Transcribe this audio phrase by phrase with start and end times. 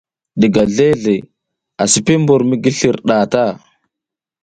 [0.39, 1.15] Diga zleʼzle
[1.81, 3.43] ara sipi mbur mi gi slir nɗah ta.